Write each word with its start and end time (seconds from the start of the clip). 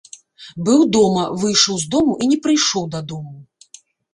Быў 0.69 0.79
дома, 0.95 1.25
выйшаў 1.43 1.75
з 1.83 1.91
дому 1.97 2.15
і 2.23 2.31
не 2.35 2.41
прыйшоў 2.47 2.83
дадому. 2.97 3.37